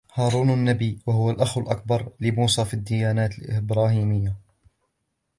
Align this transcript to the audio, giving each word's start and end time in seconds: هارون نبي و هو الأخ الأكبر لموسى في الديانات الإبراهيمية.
هارون 0.17 0.49
نبي 0.65 0.91
و 1.05 1.11
هو 1.11 1.29
الأخ 1.31 1.57
الأكبر 1.57 2.11
لموسى 2.19 2.65
في 2.65 2.73
الديانات 2.73 3.39
الإبراهيمية. 3.39 4.35